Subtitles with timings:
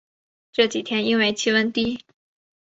[0.51, 2.03] 这几天因为气温低